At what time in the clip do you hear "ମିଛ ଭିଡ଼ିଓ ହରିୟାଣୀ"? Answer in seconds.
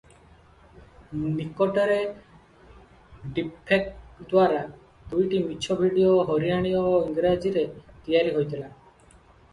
5.51-6.75